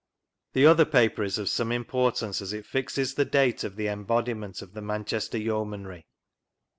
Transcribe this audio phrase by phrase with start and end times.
[0.53, 4.63] The other paper is of some importance as it fixes the date of the embodiment
[4.63, 6.05] of the Manchester Yeo manry.